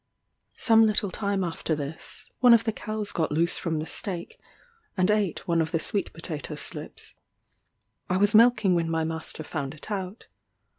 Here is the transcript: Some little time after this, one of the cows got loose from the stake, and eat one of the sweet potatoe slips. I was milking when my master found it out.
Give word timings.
Some 0.55 0.81
little 0.81 1.11
time 1.11 1.43
after 1.43 1.75
this, 1.75 2.31
one 2.39 2.55
of 2.55 2.63
the 2.63 2.71
cows 2.71 3.11
got 3.11 3.31
loose 3.31 3.59
from 3.59 3.77
the 3.77 3.85
stake, 3.85 4.39
and 4.97 5.11
eat 5.11 5.47
one 5.47 5.61
of 5.61 5.71
the 5.71 5.79
sweet 5.79 6.11
potatoe 6.11 6.55
slips. 6.57 7.13
I 8.09 8.17
was 8.17 8.33
milking 8.33 8.73
when 8.73 8.89
my 8.89 9.03
master 9.03 9.43
found 9.43 9.75
it 9.75 9.91
out. 9.91 10.25